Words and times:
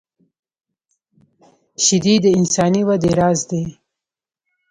شیدې 1.83 2.15
د 2.23 2.25
انساني 2.37 2.81
وده 2.87 3.11
راز 3.19 3.39
دي 3.49 3.63